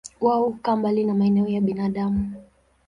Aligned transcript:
Wao 0.21 0.43
hukaa 0.43 0.75
mbali 0.75 1.03
na 1.05 1.13
maeneo 1.13 1.47
ya 1.47 1.61
binadamu. 1.61 2.33